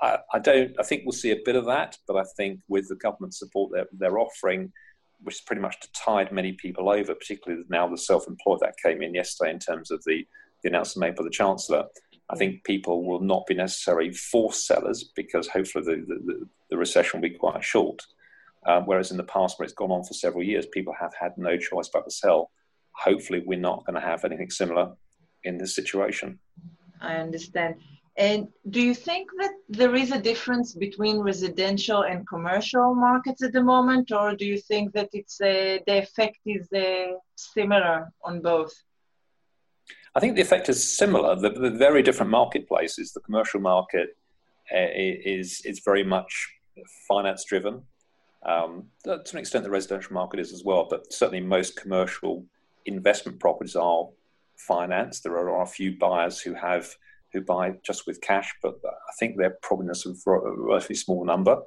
I, 0.00 0.18
I 0.32 0.38
don't. 0.38 0.72
I 0.80 0.82
think 0.82 1.02
we'll 1.04 1.12
see 1.12 1.32
a 1.32 1.44
bit 1.44 1.56
of 1.56 1.66
that, 1.66 1.98
but 2.06 2.16
I 2.16 2.24
think 2.36 2.60
with 2.68 2.88
the 2.88 2.96
government 2.96 3.34
support 3.34 3.72
they're, 3.72 3.88
they're 3.92 4.18
offering, 4.18 4.72
which 5.22 5.36
is 5.36 5.40
pretty 5.42 5.60
much 5.60 5.78
to 5.80 5.88
tide 5.92 6.32
many 6.32 6.52
people 6.52 6.88
over, 6.88 7.14
particularly 7.14 7.64
now 7.68 7.86
the 7.86 7.98
self-employed 7.98 8.60
that 8.60 8.74
came 8.82 9.02
in 9.02 9.14
yesterday 9.14 9.50
in 9.50 9.58
terms 9.58 9.90
of 9.90 10.02
the, 10.06 10.26
the 10.62 10.70
announcement 10.70 11.10
made 11.10 11.16
by 11.16 11.24
the 11.24 11.30
chancellor. 11.30 11.84
I 12.32 12.36
think 12.36 12.64
people 12.64 13.04
will 13.04 13.20
not 13.20 13.46
be 13.46 13.54
necessarily 13.54 14.12
forced 14.12 14.66
sellers 14.66 15.04
because 15.14 15.48
hopefully 15.48 15.84
the, 15.84 15.96
the, 16.06 16.48
the 16.70 16.78
recession 16.78 17.20
will 17.20 17.28
be 17.28 17.36
quite 17.36 17.62
short. 17.62 18.00
Um, 18.66 18.84
whereas 18.86 19.10
in 19.10 19.16
the 19.16 19.24
past, 19.24 19.58
where 19.58 19.64
it's 19.64 19.74
gone 19.74 19.90
on 19.90 20.04
for 20.04 20.14
several 20.14 20.42
years, 20.42 20.66
people 20.66 20.94
have 20.98 21.12
had 21.20 21.32
no 21.36 21.58
choice 21.58 21.90
but 21.92 22.04
to 22.04 22.10
sell. 22.10 22.50
Hopefully, 22.92 23.42
we're 23.44 23.58
not 23.58 23.84
going 23.84 24.00
to 24.00 24.06
have 24.06 24.24
anything 24.24 24.50
similar 24.50 24.92
in 25.44 25.58
this 25.58 25.74
situation. 25.74 26.38
I 27.00 27.16
understand. 27.16 27.74
And 28.16 28.48
do 28.68 28.80
you 28.80 28.94
think 28.94 29.28
that 29.38 29.52
there 29.68 29.94
is 29.94 30.12
a 30.12 30.20
difference 30.20 30.74
between 30.74 31.18
residential 31.18 32.02
and 32.02 32.28
commercial 32.28 32.94
markets 32.94 33.42
at 33.42 33.52
the 33.52 33.62
moment, 33.62 34.12
or 34.12 34.36
do 34.36 34.46
you 34.46 34.58
think 34.58 34.92
that 34.92 35.08
it's 35.12 35.40
uh, 35.40 35.78
the 35.86 35.98
effect 35.98 36.38
is 36.46 36.68
uh, 36.72 37.14
similar 37.36 38.12
on 38.22 38.40
both? 38.40 38.72
I 40.14 40.20
think 40.20 40.36
the 40.36 40.42
effect 40.42 40.68
is 40.68 40.96
similar. 40.96 41.36
The, 41.36 41.50
the 41.50 41.70
very 41.70 42.02
different 42.02 42.30
marketplaces. 42.30 43.12
The 43.12 43.20
commercial 43.20 43.60
market 43.60 44.16
uh, 44.72 44.88
is 44.94 45.62
is 45.64 45.80
very 45.84 46.04
much 46.04 46.48
finance 47.08 47.44
driven. 47.44 47.82
Um, 48.44 48.88
to 49.04 49.20
an 49.32 49.38
extent, 49.38 49.64
the 49.64 49.70
residential 49.70 50.14
market 50.14 50.40
is 50.40 50.52
as 50.52 50.64
well, 50.64 50.86
but 50.88 51.12
certainly 51.12 51.40
most 51.40 51.76
commercial 51.76 52.44
investment 52.86 53.38
properties 53.38 53.76
are 53.76 54.08
financed. 54.56 55.22
There 55.22 55.38
are 55.38 55.62
a 55.62 55.66
few 55.66 55.96
buyers 55.98 56.40
who 56.40 56.54
have 56.54 56.88
who 57.32 57.40
buy 57.40 57.74
just 57.84 58.06
with 58.06 58.20
cash, 58.20 58.52
but 58.62 58.74
I 58.84 59.12
think 59.18 59.36
they're 59.36 59.56
probably 59.62 59.86
a 59.88 60.40
relatively 60.56 60.96
small 60.96 61.24
number. 61.24 61.58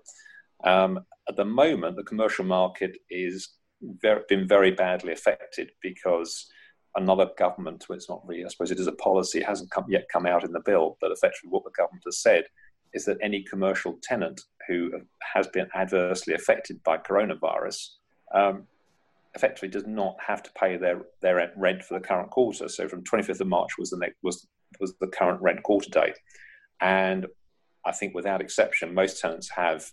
Um, 0.64 1.00
at 1.28 1.36
the 1.36 1.46
moment, 1.46 1.96
the 1.96 2.04
commercial 2.04 2.46
market 2.46 2.98
is 3.10 3.50
very, 3.82 4.22
been 4.30 4.48
very 4.48 4.72
badly 4.72 5.14
affected 5.14 5.72
because 5.82 6.48
another 6.96 7.30
government, 7.38 7.86
well, 7.88 7.98
it's 7.98 8.10
not 8.10 8.26
really, 8.28 8.46
I 8.46 8.48
suppose 8.48 8.72
it 8.72 8.80
is 8.80 8.88
a 8.88 8.94
policy, 8.94 9.40
it 9.40 9.46
hasn't 9.46 9.72
come, 9.72 9.86
yet 9.90 10.08
come 10.12 10.26
out 10.26 10.44
in 10.44 10.52
the 10.52 10.62
bill, 10.62 10.98
but 11.02 11.12
effectively 11.12 11.50
what 11.50 11.64
the 11.64 11.72
government 11.72 12.04
has 12.06 12.22
said 12.22 12.46
is 12.94 13.06
that 13.06 13.18
any 13.22 13.44
commercial 13.44 14.00
tenant 14.02 14.42
who 14.68 14.92
has 15.22 15.48
been 15.48 15.68
adversely 15.76 16.34
affected 16.34 16.82
by 16.84 16.98
coronavirus 16.98 17.90
um, 18.34 18.66
effectively 19.36 19.68
does 19.68 19.86
not 19.86 20.16
have 20.26 20.42
to 20.42 20.52
pay 20.58 20.78
their, 20.78 21.02
their 21.22 21.52
rent 21.58 21.84
for 21.84 21.94
the 22.00 22.06
current 22.06 22.32
quarter. 22.32 22.70
So 22.70 22.88
from 22.88 23.04
25th 23.04 23.42
of 23.42 23.48
March 23.48 23.72
was 23.78 23.90
the 23.90 23.98
next, 23.98 24.16
was 24.24 24.48
was 24.80 24.94
the 25.00 25.08
current 25.08 25.42
rent 25.42 25.64
quarter 25.64 25.90
date, 25.90 26.18
and 26.82 27.28
I 27.86 27.92
think 27.92 28.14
without 28.14 28.42
exception, 28.42 28.94
most 28.94 29.22
tenants 29.22 29.50
have 29.56 29.86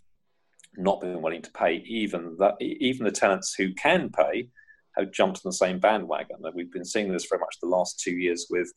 not 0.76 1.00
been 1.00 1.22
willing 1.22 1.42
to 1.42 1.52
pay. 1.52 1.84
Even 1.86 2.36
the 2.38 2.54
even 2.60 3.04
the 3.04 3.12
tenants 3.12 3.54
who 3.54 3.74
can 3.74 4.10
pay 4.10 4.48
have 4.96 5.12
jumped 5.12 5.38
on 5.38 5.48
the 5.48 5.52
same 5.52 5.78
bandwagon. 5.78 6.36
And 6.42 6.54
we've 6.54 6.72
been 6.72 6.84
seeing 6.84 7.10
this 7.10 7.26
very 7.26 7.40
much 7.40 7.56
the 7.60 7.68
last 7.68 8.00
two 8.00 8.12
years 8.12 8.46
with 8.50 8.72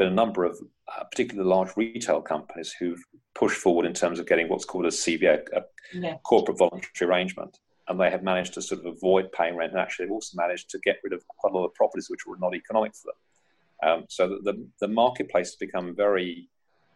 been 0.00 0.08
a 0.08 0.10
number 0.10 0.44
of 0.44 0.58
uh, 0.88 1.04
particularly 1.04 1.48
large 1.48 1.76
retail 1.76 2.22
companies 2.22 2.74
who've 2.80 3.04
pushed 3.34 3.58
forward 3.58 3.84
in 3.84 3.92
terms 3.92 4.18
of 4.18 4.26
getting 4.26 4.48
what's 4.48 4.64
called 4.64 4.86
a 4.86 4.88
CVA, 4.88 5.46
a 5.54 5.62
yeah. 5.92 6.16
corporate 6.24 6.58
voluntary 6.58 7.08
arrangement. 7.08 7.58
And 7.86 8.00
they 8.00 8.10
have 8.10 8.22
managed 8.22 8.54
to 8.54 8.62
sort 8.62 8.80
of 8.80 8.86
avoid 8.86 9.30
paying 9.32 9.56
rent. 9.56 9.72
And 9.72 9.80
actually, 9.80 10.06
they've 10.06 10.12
also 10.12 10.36
managed 10.36 10.70
to 10.70 10.78
get 10.84 10.96
rid 11.04 11.12
of 11.12 11.22
quite 11.28 11.52
a 11.52 11.56
lot 11.56 11.66
of 11.66 11.74
properties 11.74 12.08
which 12.08 12.26
were 12.26 12.38
not 12.40 12.54
economic 12.54 12.94
for 12.94 13.12
them. 13.12 13.90
Um, 13.90 14.04
so 14.08 14.28
the, 14.28 14.52
the, 14.52 14.66
the 14.80 14.88
marketplace 14.88 15.48
has 15.48 15.56
become 15.56 15.94
very, 15.94 16.48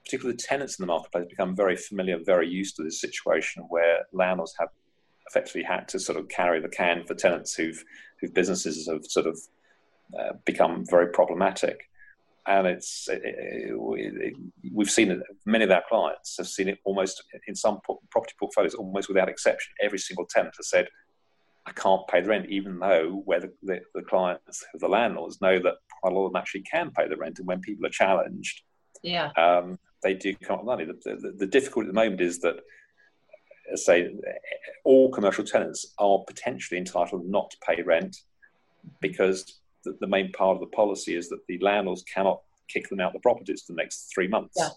particularly 0.05 0.37
the 0.37 0.43
tenants 0.43 0.79
in 0.79 0.85
the 0.85 0.87
marketplace, 0.87 1.27
become 1.29 1.55
very 1.55 1.77
familiar, 1.77 2.19
very 2.25 2.49
used 2.49 2.77
to 2.77 2.83
this 2.83 3.01
situation 3.03 3.65
where 3.69 4.07
landlords 4.13 4.55
have 4.59 4.69
effectively 5.29 5.63
had 5.63 5.89
to 5.89 5.99
sort 5.99 6.19
of 6.19 6.29
carry 6.29 6.61
the 6.61 6.69
can 6.69 7.05
for 7.05 7.15
tenants 7.15 7.55
who've, 7.55 7.85
whose 8.21 8.31
businesses 8.31 8.89
have 8.89 9.05
sort 9.05 9.27
of 9.27 9.39
uh, 10.19 10.33
become 10.45 10.85
very 10.89 11.09
problematic 11.09 11.81
and 12.47 12.67
it's 12.67 13.09
it, 13.09 13.23
it, 13.25 14.35
we've 14.73 14.91
seen 14.91 15.11
it. 15.11 15.21
Many 15.47 15.65
of 15.65 15.71
our 15.71 15.83
clients 15.89 16.37
have 16.37 16.47
seen 16.47 16.69
it 16.69 16.79
almost 16.85 17.23
in 17.47 17.55
some 17.55 17.81
property 18.11 18.35
portfolios, 18.39 18.75
almost 18.75 19.09
without 19.09 19.29
exception. 19.29 19.73
Every 19.81 19.99
single 19.99 20.27
tenant 20.27 20.55
has 20.59 20.69
said, 20.69 20.89
"I 21.67 21.73
can't 21.73 22.07
pay 22.09 22.21
the 22.21 22.29
rent," 22.29 22.51
even 22.51 22.79
though 22.79 23.23
where 23.25 23.41
the, 23.41 23.53
the, 23.63 23.81
the 23.95 24.03
clients, 24.03 24.65
the 24.75 24.89
landlords, 24.89 25.41
know 25.41 25.59
that 25.59 25.75
quite 26.01 26.13
a 26.13 26.17
lot 26.17 26.27
of 26.27 26.33
them 26.33 26.41
actually 26.41 26.63
can 26.63 26.91
pay 26.91 27.09
the 27.09 27.17
rent, 27.17 27.39
and 27.39 27.49
when 27.49 27.61
people 27.61 27.87
are 27.87 27.91
challenged, 27.91 28.63
yeah, 29.03 29.31
um, 29.37 29.79
they 30.03 30.15
do 30.15 30.35
come 30.37 30.59
up 30.59 30.65
with 30.65 30.67
money. 30.67 30.85
The, 30.85 31.17
the, 31.17 31.33
the 31.39 31.47
difficulty 31.47 31.89
at 31.89 31.95
the 31.95 32.01
moment 32.01 32.21
is 32.21 32.41
that. 32.41 32.57
Say 33.75 34.15
all 34.85 35.11
commercial 35.11 35.45
tenants 35.45 35.95
are 35.99 36.19
potentially 36.27 36.79
entitled 36.79 37.27
not 37.27 37.51
to 37.51 37.57
pay 37.67 37.83
rent 37.83 38.17
because 39.01 39.61
the, 39.85 39.97
the 40.01 40.07
main 40.07 40.33
part 40.33 40.57
of 40.57 40.61
the 40.61 40.67
policy 40.67 41.17
is 41.17 41.29
that 41.31 41.47
the 41.49 41.59
landlords 41.59 42.03
cannot 42.03 42.41
kick 42.69 42.89
them 42.89 43.01
out 43.01 43.13
the 43.13 43.19
properties 43.21 43.63
for 43.63 43.73
the 43.73 43.77
next 43.77 44.11
three 44.15 44.29
months. 44.29 44.55
Yeah. 44.57 44.69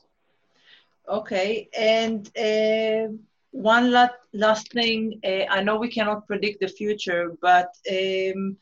Okay. 1.09 1.69
And 1.77 2.27
uh, 2.37 3.13
one 3.51 3.91
last, 3.91 4.13
last 4.33 4.71
thing, 4.71 5.19
uh, 5.23 5.45
I 5.49 5.63
know 5.63 5.77
we 5.77 5.89
cannot 5.89 6.27
predict 6.27 6.59
the 6.59 6.67
future, 6.67 7.33
but 7.41 7.75
um, 7.89 8.57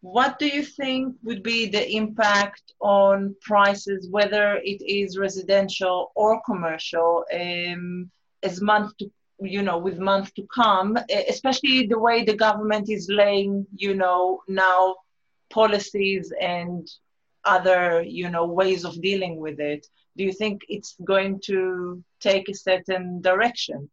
what 0.00 0.38
do 0.38 0.46
you 0.46 0.62
think 0.62 1.16
would 1.22 1.42
be 1.42 1.66
the 1.66 1.90
impact 1.96 2.74
on 2.80 3.34
prices, 3.40 4.08
whether 4.10 4.56
it 4.62 4.82
is 4.82 5.18
residential 5.18 6.12
or 6.14 6.42
commercial, 6.42 7.24
um, 7.32 8.10
as 8.42 8.60
month 8.60 8.96
to 8.98 9.10
you 9.40 9.62
know 9.62 9.78
with 9.78 9.98
months 9.98 10.30
to 10.32 10.46
come 10.54 10.96
especially 11.28 11.86
the 11.86 11.98
way 11.98 12.24
the 12.24 12.36
government 12.36 12.88
is 12.88 13.08
laying 13.10 13.66
you 13.74 13.94
know 13.94 14.40
now 14.48 14.94
policies 15.50 16.32
and 16.40 16.88
other 17.44 18.02
you 18.02 18.30
know 18.30 18.46
ways 18.46 18.84
of 18.84 19.00
dealing 19.02 19.36
with 19.36 19.58
it 19.60 19.86
do 20.16 20.24
you 20.24 20.32
think 20.32 20.62
it's 20.68 20.94
going 21.04 21.40
to 21.46 22.02
take 22.20 22.48
a 22.48 22.54
certain 22.54 23.20
direction? 23.20 23.90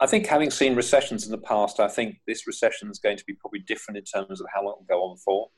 I 0.00 0.06
think 0.06 0.26
having 0.26 0.50
seen 0.50 0.74
recessions 0.74 1.24
in 1.24 1.30
the 1.30 1.38
past 1.38 1.80
i 1.80 1.88
think 1.88 2.16
this 2.26 2.46
recession 2.46 2.90
is 2.90 2.98
going 2.98 3.16
to 3.16 3.24
be 3.24 3.32
probably 3.34 3.60
different 3.60 3.96
in 3.96 4.04
terms 4.04 4.40
of 4.40 4.46
how 4.52 4.62
long 4.64 4.74
it 4.74 4.78
will 4.80 4.96
go 4.96 5.02
on 5.04 5.16
for. 5.16 5.48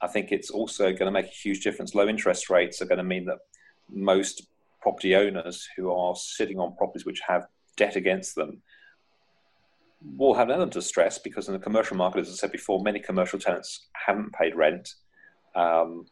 I 0.00 0.08
think 0.08 0.32
it's 0.32 0.50
also 0.50 0.84
going 0.84 1.06
to 1.06 1.10
make 1.10 1.26
a 1.26 1.40
huge 1.44 1.62
difference. 1.62 1.94
Low 1.94 2.08
interest 2.08 2.50
rates 2.50 2.82
are 2.82 2.86
going 2.86 2.98
to 2.98 3.04
mean 3.04 3.26
that 3.26 3.38
most 3.88 4.48
property 4.84 5.16
owners 5.16 5.66
who 5.76 5.90
are 5.90 6.14
sitting 6.14 6.58
on 6.60 6.76
properties 6.76 7.06
which 7.06 7.22
have 7.26 7.46
debt 7.78 7.96
against 7.96 8.34
them 8.34 8.60
will 10.18 10.34
have 10.34 10.48
an 10.48 10.56
element 10.56 10.76
of 10.76 10.84
stress 10.84 11.18
because 11.18 11.48
in 11.48 11.54
the 11.54 11.58
commercial 11.58 11.96
market, 11.96 12.20
as 12.20 12.28
I 12.28 12.32
said 12.34 12.52
before, 12.52 12.82
many 12.82 13.00
commercial 13.00 13.38
tenants 13.38 13.88
haven't 14.06 14.34
paid 14.34 14.54
rent. 14.54 14.94
Um, 15.54 16.04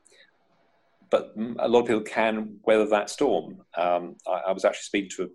but 1.10 1.34
a 1.58 1.68
lot 1.68 1.80
of 1.80 1.86
people 1.86 2.00
can 2.00 2.56
weather 2.64 2.86
that 2.86 3.10
storm. 3.10 3.58
Um, 3.76 4.16
I, 4.26 4.48
I, 4.48 4.52
was 4.52 4.64
actually 4.64 4.84
speaking 4.84 5.10
to 5.16 5.30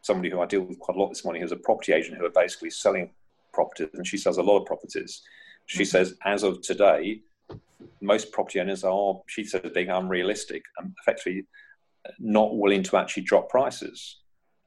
somebody 0.00 0.30
who 0.30 0.40
I 0.40 0.46
deal 0.46 0.62
with 0.62 0.78
quite 0.78 0.96
a 0.96 1.00
lot 1.00 1.10
this 1.10 1.24
morning, 1.24 1.42
who's 1.42 1.52
a 1.52 1.56
property 1.56 1.92
agent 1.92 2.16
who 2.16 2.24
are 2.24 2.30
basically 2.30 2.70
selling 2.70 3.10
properties, 3.52 3.90
and 3.92 4.06
she 4.06 4.16
sells 4.16 4.38
a 4.38 4.42
lot 4.42 4.60
of 4.60 4.64
properties. 4.64 5.20
She 5.66 5.82
mm-hmm. 5.82 5.90
says, 5.90 6.14
as 6.24 6.44
of 6.44 6.62
today, 6.62 7.20
most 8.00 8.32
property 8.32 8.58
owners 8.60 8.84
are, 8.84 9.20
she 9.26 9.44
says, 9.44 9.70
being 9.74 9.90
unrealistic 9.90 10.62
and 10.78 10.94
effectively 11.02 11.44
not 12.18 12.56
willing 12.56 12.82
to 12.84 12.96
actually 12.96 13.24
drop 13.24 13.48
prices. 13.48 14.20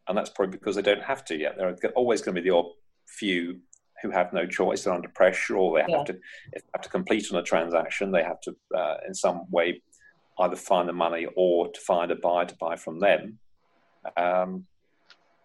And 0.08 0.18
that's 0.18 0.30
probably 0.30 0.58
because 0.58 0.76
they 0.76 0.82
don't 0.82 1.04
have 1.04 1.24
to 1.26 1.38
yet. 1.38 1.56
There 1.58 1.70
are 1.70 1.90
always 1.96 2.22
going 2.22 2.36
to 2.36 2.42
be 2.42 2.50
the 2.50 2.56
odd 2.56 2.66
few 3.08 3.60
who 4.02 4.10
have 4.10 4.34
no 4.34 4.48
choice, 4.48 4.84
they're 4.84 4.94
under 4.94 5.10
pressure, 5.10 5.58
or 5.58 5.76
they 5.76 5.82
have 5.82 5.90
yeah. 5.90 6.04
to 6.04 6.20
have 6.74 6.82
to 6.82 6.90
complete 6.90 7.32
on 7.32 7.38
a 7.38 7.44
transaction. 7.44 8.12
They 8.12 8.24
have 8.24 8.42
to, 8.42 8.56
uh, 8.76 8.96
in 9.08 9.14
some 9.14 9.46
way, 9.52 9.82
either 10.40 10.56
find 10.56 10.90
the 10.90 10.94
money 10.94 11.28
or 11.36 11.72
to 11.72 11.80
find 11.80 12.10
a 12.12 12.16
buyer 12.16 12.46
to 12.46 12.56
buy 12.56 12.76
from 12.76 13.00
them. 13.00 13.38
Um, 14.18 14.66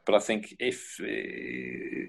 but 0.06 0.14
I 0.14 0.20
think 0.20 0.54
if 0.58 0.96
uh, 1.00 1.04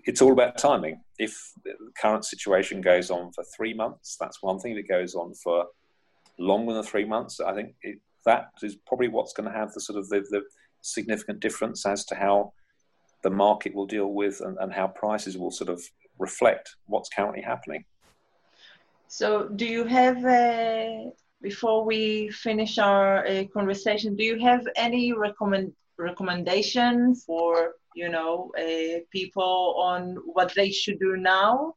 it's 0.07 0.21
all 0.21 0.31
about 0.31 0.57
timing. 0.57 1.01
If 1.19 1.51
the 1.65 1.73
current 1.99 2.23
situation 2.23 2.79
goes 2.79 3.11
on 3.11 3.31
for 3.33 3.43
three 3.55 3.73
months, 3.73 4.15
that's 4.19 4.41
one 4.41 4.59
thing. 4.59 4.71
If 4.71 4.85
it 4.85 4.87
goes 4.87 5.15
on 5.15 5.33
for 5.33 5.65
longer 6.39 6.73
than 6.73 6.83
three 6.83 7.05
months, 7.05 7.39
I 7.39 7.53
think 7.53 7.73
it, 7.81 7.99
that 8.27 8.45
is 8.61 8.75
probably 8.85 9.07
what's 9.07 9.33
going 9.33 9.49
to 9.51 9.57
have 9.57 9.73
the 9.73 9.81
sort 9.81 9.97
of 9.97 10.07
the, 10.09 10.19
the 10.29 10.41
significant 10.81 11.39
difference 11.39 11.85
as 11.85 12.05
to 12.05 12.15
how 12.15 12.53
the 13.23 13.29
market 13.29 13.73
will 13.73 13.87
deal 13.87 14.11
with 14.21 14.41
and, 14.41 14.57
and 14.59 14.71
how 14.71 14.87
prices 14.87 15.37
will 15.37 15.51
sort 15.51 15.69
of 15.69 15.81
reflect 16.19 16.75
what's 16.85 17.09
currently 17.09 17.41
happening. 17.41 17.83
So, 19.07 19.47
do 19.55 19.65
you 19.65 19.85
have, 19.85 20.23
uh, 20.25 21.11
before 21.41 21.85
we 21.85 22.29
finish 22.29 22.77
our 22.77 23.25
uh, 23.25 23.45
conversation, 23.53 24.15
do 24.15 24.23
you 24.23 24.39
have 24.39 24.67
any 24.75 25.13
recommend 25.13 25.73
recommendation 25.99 27.15
for 27.15 27.73
you 27.95 28.09
know 28.09 28.51
uh, 28.59 28.99
people 29.11 29.75
on 29.79 30.17
what 30.25 30.53
they 30.55 30.69
should 30.69 30.99
do 30.99 31.15
now? 31.17 31.73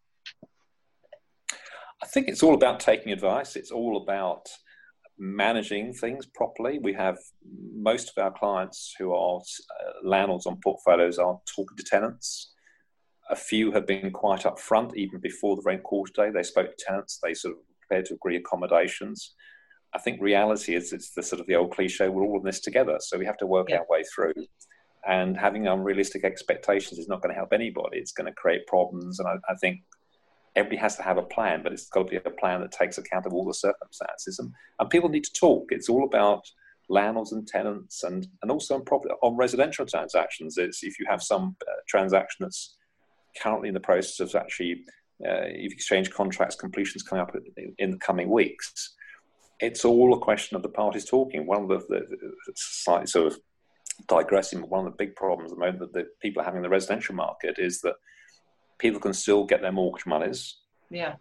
I 2.02 2.06
think 2.06 2.28
it's 2.28 2.42
all 2.42 2.54
about 2.54 2.80
taking 2.80 3.12
advice. 3.12 3.56
It's 3.56 3.70
all 3.70 3.96
about 3.96 4.48
managing 5.20 5.92
things 5.92 6.26
properly. 6.34 6.78
We 6.82 6.94
have 6.94 7.18
most 7.74 8.10
of 8.10 8.22
our 8.22 8.32
clients 8.32 8.94
who 8.98 9.12
are 9.12 9.38
uh, 9.38 9.92
landlords 10.02 10.46
on 10.46 10.58
portfolios 10.64 11.18
are 11.18 11.38
talking 11.54 11.76
to 11.76 11.84
tenants. 11.84 12.54
A 13.28 13.36
few 13.36 13.70
have 13.72 13.86
been 13.86 14.10
quite 14.10 14.42
upfront 14.42 14.96
even 14.96 15.20
before 15.20 15.56
the 15.56 15.62
rent 15.64 15.82
quarter 15.82 16.12
day. 16.16 16.30
They 16.30 16.42
spoke 16.42 16.70
to 16.70 16.84
tenants. 16.84 17.20
They 17.22 17.34
sort 17.34 17.54
of 17.54 17.60
prepared 17.80 18.06
to 18.06 18.14
agree 18.14 18.36
accommodations. 18.36 19.34
I 19.94 19.98
think 19.98 20.22
reality 20.22 20.74
is 20.74 20.92
it's 20.92 21.12
the 21.12 21.22
sort 21.22 21.40
of 21.40 21.46
the 21.46 21.56
old 21.56 21.72
cliche. 21.72 22.08
We're 22.08 22.24
all 22.24 22.38
in 22.38 22.44
this 22.44 22.60
together, 22.60 22.96
so 23.00 23.18
we 23.18 23.26
have 23.26 23.36
to 23.38 23.46
work 23.46 23.68
yeah. 23.68 23.78
our 23.78 23.86
way 23.90 24.02
through. 24.14 24.32
And 25.06 25.36
having 25.36 25.66
unrealistic 25.66 26.24
expectations 26.24 26.98
is 26.98 27.08
not 27.08 27.20
going 27.20 27.34
to 27.34 27.38
help 27.38 27.52
anybody. 27.52 27.98
It's 27.98 28.12
going 28.12 28.26
to 28.26 28.34
create 28.34 28.66
problems. 28.66 29.18
And 29.18 29.28
I, 29.28 29.34
I 29.50 29.54
think 29.56 29.80
everybody 30.56 30.78
has 30.78 30.96
to 30.96 31.02
have 31.02 31.18
a 31.18 31.22
plan, 31.22 31.62
but 31.62 31.72
it's 31.72 31.88
got 31.88 32.04
to 32.04 32.10
be 32.10 32.16
a 32.16 32.30
plan 32.30 32.60
that 32.60 32.72
takes 32.72 32.98
account 32.98 33.26
of 33.26 33.32
all 33.32 33.44
the 33.44 33.54
circumstances. 33.54 34.38
And, 34.38 34.52
and 34.78 34.90
people 34.90 35.08
need 35.08 35.24
to 35.24 35.32
talk. 35.32 35.68
It's 35.70 35.88
all 35.88 36.04
about 36.04 36.44
landlords 36.88 37.32
and 37.32 37.46
tenants, 37.46 38.02
and, 38.02 38.26
and 38.42 38.50
also 38.50 38.74
on, 38.74 38.84
property, 38.84 39.14
on 39.22 39.36
residential 39.36 39.86
transactions. 39.86 40.58
It's 40.58 40.82
if 40.82 40.98
you 40.98 41.06
have 41.08 41.22
some 41.22 41.56
uh, 41.62 41.72
transaction 41.88 42.38
that's 42.40 42.76
currently 43.40 43.68
in 43.68 43.74
the 43.74 43.80
process 43.80 44.20
of 44.20 44.34
actually, 44.34 44.82
uh, 45.26 45.46
you've 45.54 46.10
contracts, 46.12 46.56
completions 46.56 47.04
coming 47.04 47.22
up 47.22 47.34
in, 47.56 47.74
in, 47.78 47.90
the 47.92 47.98
coming 47.98 48.28
weeks. 48.28 48.96
It's 49.60 49.84
all 49.84 50.14
a 50.14 50.18
question 50.18 50.56
of 50.56 50.62
the 50.62 50.68
parties 50.68 51.04
talking. 51.04 51.46
One 51.46 51.62
of 51.62 51.68
the, 51.68 51.78
the, 51.88 52.06
the 52.08 52.52
slightly 52.56 53.06
sort 53.06 53.28
of 53.28 53.38
digressing, 54.08 54.60
but 54.60 54.70
one 54.70 54.86
of 54.86 54.92
the 54.92 55.04
big 55.04 55.14
problems 55.14 55.52
at 55.52 55.58
the 55.58 55.64
moment 55.64 55.80
that 55.80 55.92
the 55.92 56.06
people 56.20 56.42
are 56.42 56.44
having 56.44 56.58
in 56.58 56.62
the 56.62 56.68
residential 56.68 57.14
market 57.14 57.56
is 57.58 57.80
that 57.82 57.94
people 58.80 59.00
can 59.00 59.14
still 59.14 59.44
get 59.44 59.60
their 59.62 59.78
mortgage 59.80 60.06
monies. 60.06 60.40
Yeah. 60.90 61.14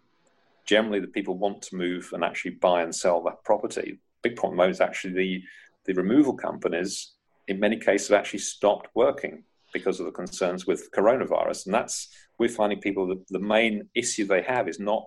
Generally, 0.66 1.00
the 1.00 1.14
people 1.16 1.36
want 1.36 1.62
to 1.62 1.76
move 1.76 2.10
and 2.12 2.24
actually 2.24 2.56
buy 2.68 2.82
and 2.82 2.94
sell 2.94 3.22
that 3.22 3.44
property. 3.44 4.00
Big 4.22 4.34
problem 4.36 4.68
is 4.70 4.80
actually 4.80 5.14
the 5.14 5.42
the 5.86 5.94
removal 6.02 6.34
companies, 6.34 7.14
in 7.46 7.60
many 7.60 7.76
cases, 7.76 8.08
have 8.08 8.20
actually 8.20 8.40
stopped 8.40 8.88
working. 8.94 9.44
because 9.72 10.00
of 10.00 10.06
the 10.06 10.12
concerns 10.12 10.66
with 10.66 10.90
coronavirus. 10.92 11.66
And 11.66 11.74
that's, 11.74 12.08
we're 12.38 12.48
finding 12.48 12.80
people, 12.80 13.06
the, 13.06 13.22
the 13.30 13.38
main 13.38 13.88
issue 13.94 14.26
they 14.26 14.42
have 14.42 14.68
is 14.68 14.80
not 14.80 15.06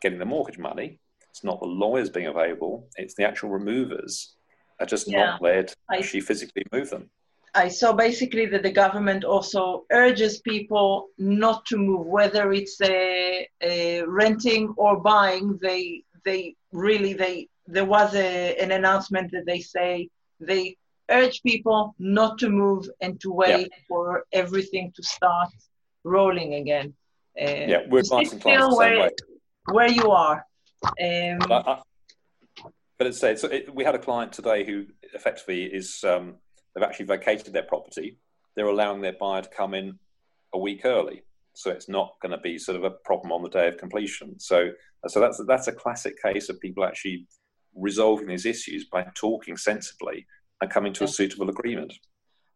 getting 0.00 0.18
the 0.18 0.24
mortgage 0.24 0.58
money, 0.58 1.00
it's 1.30 1.44
not 1.44 1.60
the 1.60 1.66
lawyers 1.66 2.10
being 2.10 2.26
available, 2.26 2.88
it's 2.96 3.14
the 3.14 3.24
actual 3.24 3.50
removers 3.50 4.34
are 4.80 4.86
just 4.86 5.10
yeah. 5.10 5.24
not 5.24 5.42
there 5.42 5.62
to 5.62 5.76
actually 5.92 6.20
physically 6.20 6.64
move 6.72 6.90
them. 6.90 7.10
I 7.54 7.68
saw 7.68 7.92
basically 7.92 8.46
that 8.46 8.62
the 8.62 8.72
government 8.72 9.24
also 9.24 9.84
urges 9.92 10.40
people 10.40 11.08
not 11.18 11.64
to 11.66 11.76
move, 11.76 12.06
whether 12.06 12.52
it's 12.52 12.80
a, 12.80 13.48
a 13.60 14.02
renting 14.02 14.74
or 14.76 15.00
buying. 15.00 15.58
They 15.62 16.02
they 16.24 16.56
really 16.72 17.12
they 17.12 17.48
there 17.66 17.84
was 17.84 18.14
a, 18.14 18.56
an 18.56 18.72
announcement 18.72 19.30
that 19.32 19.46
they 19.46 19.60
say 19.60 20.08
they 20.40 20.76
urge 21.10 21.42
people 21.42 21.94
not 21.98 22.38
to 22.38 22.48
move 22.48 22.88
and 23.00 23.20
to 23.20 23.30
wait 23.30 23.68
yeah. 23.70 23.78
for 23.88 24.24
everything 24.32 24.92
to 24.96 25.02
start 25.02 25.50
rolling 26.02 26.54
again. 26.54 26.94
Uh, 27.40 27.66
yeah, 27.66 27.82
we're 27.88 28.02
clients 28.02 28.32
the 28.32 28.74
where, 28.76 29.10
where 29.70 29.90
you 29.90 30.10
are. 30.10 30.46
Um, 31.00 31.38
but, 31.48 31.68
I, 31.68 31.82
but 32.98 33.06
it's, 33.08 33.20
so 33.20 33.48
it, 33.48 33.74
we 33.74 33.84
had 33.84 33.94
a 33.94 33.98
client 33.98 34.32
today 34.32 34.64
who 34.64 34.86
effectively 35.14 35.64
is 35.64 36.04
um, 36.04 36.36
they've 36.74 36.84
actually 36.84 37.06
vacated 37.06 37.52
their 37.52 37.62
property. 37.64 38.18
They're 38.56 38.66
allowing 38.66 39.00
their 39.00 39.14
buyer 39.18 39.42
to 39.42 39.48
come 39.48 39.74
in 39.74 39.98
a 40.52 40.58
week 40.58 40.82
early, 40.84 41.22
so 41.54 41.70
it's 41.70 41.88
not 41.88 42.14
going 42.22 42.32
to 42.32 42.38
be 42.38 42.58
sort 42.58 42.76
of 42.76 42.84
a 42.84 42.90
problem 42.90 43.32
on 43.32 43.42
the 43.42 43.48
day 43.48 43.68
of 43.68 43.78
completion. 43.78 44.38
So, 44.38 44.70
so 45.06 45.20
that's 45.20 45.40
that's 45.46 45.68
a 45.68 45.72
classic 45.72 46.20
case 46.22 46.48
of 46.48 46.60
people 46.60 46.84
actually 46.84 47.26
resolving 47.74 48.28
these 48.28 48.46
issues 48.46 48.86
by 48.86 49.06
talking 49.14 49.56
sensibly 49.56 50.26
and 50.60 50.70
coming 50.70 50.92
to 50.94 51.04
a 51.04 51.08
suitable 51.08 51.50
agreement. 51.50 51.92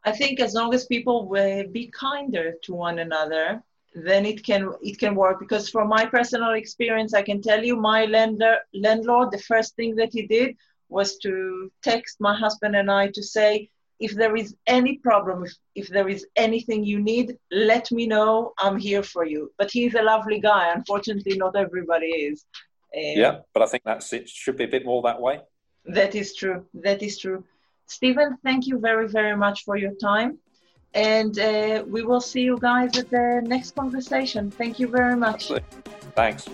I 0.04 0.12
think 0.12 0.40
as 0.40 0.54
long 0.54 0.72
as 0.74 0.86
people 0.86 1.28
will 1.28 1.66
be 1.68 1.90
kinder 1.90 2.54
to 2.62 2.74
one 2.74 3.00
another, 3.00 3.62
then 3.94 4.24
it 4.26 4.44
can 4.44 4.72
it 4.82 4.98
can 4.98 5.14
work. 5.14 5.40
Because 5.40 5.68
from 5.68 5.88
my 5.88 6.06
personal 6.06 6.52
experience, 6.52 7.14
I 7.14 7.22
can 7.22 7.42
tell 7.42 7.64
you, 7.64 7.76
my 7.76 8.04
lender 8.04 8.58
landlord, 8.72 9.30
the 9.30 9.38
first 9.38 9.74
thing 9.76 9.96
that 9.96 10.12
he 10.12 10.26
did 10.26 10.56
was 10.88 11.18
to 11.18 11.70
text 11.82 12.16
my 12.20 12.34
husband 12.34 12.74
and 12.76 12.90
I 12.90 13.08
to 13.08 13.22
say, 13.22 13.70
if 14.00 14.14
there 14.14 14.36
is 14.36 14.54
any 14.66 14.98
problem, 14.98 15.44
if, 15.44 15.54
if 15.74 15.88
there 15.88 16.08
is 16.08 16.26
anything 16.36 16.84
you 16.84 17.00
need, 17.00 17.36
let 17.50 17.90
me 17.90 18.06
know. 18.06 18.52
I'm 18.58 18.78
here 18.78 19.02
for 19.02 19.24
you. 19.24 19.52
But 19.58 19.70
he's 19.70 19.94
a 19.94 20.02
lovely 20.02 20.40
guy. 20.40 20.72
Unfortunately, 20.72 21.36
not 21.36 21.56
everybody 21.56 22.06
is. 22.06 22.44
Um, 22.96 23.02
yeah, 23.16 23.38
but 23.52 23.62
I 23.62 23.66
think 23.66 23.82
that's 23.84 24.12
it. 24.12 24.28
Should 24.28 24.56
be 24.56 24.64
a 24.64 24.68
bit 24.68 24.84
more 24.84 25.02
that 25.02 25.20
way. 25.20 25.40
That 25.84 26.14
is 26.14 26.34
true. 26.34 26.66
That 26.74 27.02
is 27.02 27.18
true. 27.18 27.44
Stephen, 27.86 28.38
thank 28.44 28.66
you 28.66 28.78
very, 28.78 29.08
very 29.08 29.36
much 29.36 29.64
for 29.64 29.76
your 29.76 29.94
time. 29.94 30.38
And 30.94 31.38
uh, 31.38 31.84
we 31.86 32.02
will 32.02 32.20
see 32.20 32.42
you 32.42 32.58
guys 32.58 32.96
at 32.98 33.10
the 33.10 33.42
next 33.44 33.74
conversation. 33.74 34.50
Thank 34.50 34.78
you 34.78 34.88
very 34.88 35.16
much. 35.16 35.50
Absolutely. 35.50 35.82
Thanks. 36.14 36.48